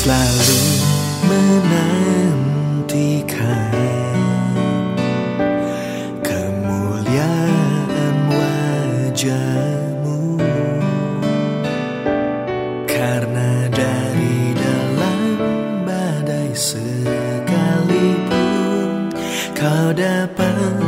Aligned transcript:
selalu 0.00 0.64
menantikan 1.28 1.76
kemuliaan 6.24 8.16
wajahmu. 8.32 10.40
Karena 12.88 13.68
dari 13.68 14.56
dalam 14.56 15.20
badai 15.84 16.56
sekalipun 16.56 18.32
kau 19.52 19.92
dapat 19.92 20.80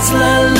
Let's 0.00 0.12
let 0.12 0.59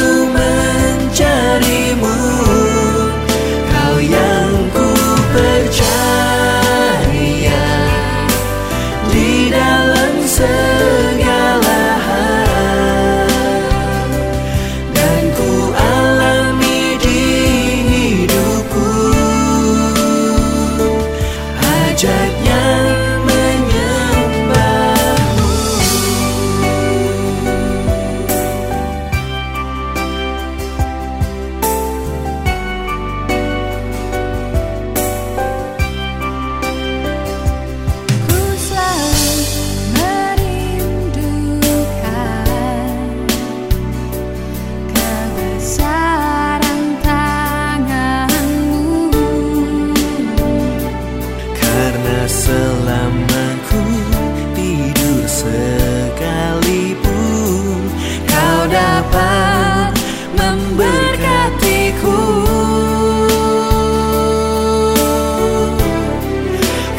dapat 58.70 59.90
memberkatiku. 60.38 62.22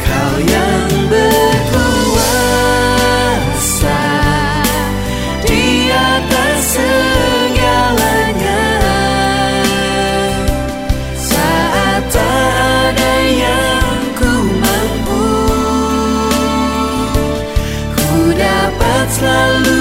Kau 0.04 0.34
yang 0.44 0.92
berkuasa 1.08 1.80
di 5.48 5.88
atas 5.88 6.76
segalanya. 6.76 8.64
Saat 11.16 12.02
tak 12.12 12.52
ada 12.92 13.14
yang 13.24 14.12
ku 14.20 14.32
mampu 14.60 15.24
Ku 17.96 18.36
dapat 18.36 19.06
selalu 19.16 19.71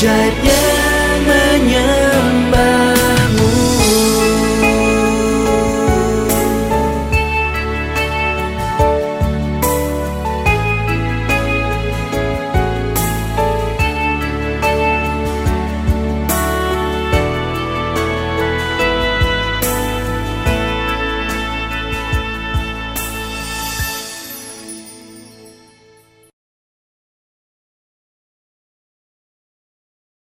giant 0.00 0.44
yeah 0.44 0.69